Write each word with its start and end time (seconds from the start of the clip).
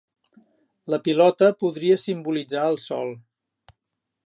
La 0.93 0.99
pilota 1.07 1.51
podria 1.65 1.99
simbolitzar 2.05 2.65
el 2.73 2.81
sol. 2.87 3.17